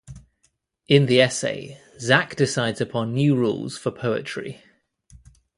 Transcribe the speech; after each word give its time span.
In 0.87 1.05
the 1.05 1.21
essay 1.21 1.79
Zach 1.99 2.35
decides 2.35 2.81
upon 2.81 3.13
new 3.13 3.35
rules 3.35 3.77
for 3.77 3.91
poetry. 3.91 4.63